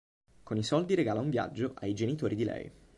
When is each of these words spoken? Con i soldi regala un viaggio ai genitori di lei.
Con 0.41 0.57
i 0.57 0.63
soldi 0.63 0.95
regala 0.95 1.19
un 1.21 1.29
viaggio 1.29 1.73
ai 1.77 1.93
genitori 1.93 2.33
di 2.33 2.43
lei. 2.43 2.71